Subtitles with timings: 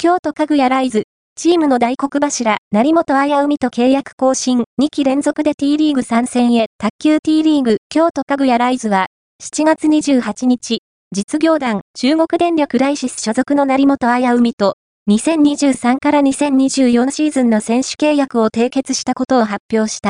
[0.00, 9.06] 京都家具やライズ、チームの大黒柱、成本綾海と契約更新、2期連続で T リーグ参戦へ、卓球 T リーグ、京都家具やライズは、
[9.42, 14.76] 7月28日、実業団、中国電力ライシス所属の成本綾海と、
[15.10, 20.06] 2023から2024シーズンの選手契約を締結したことを発表した。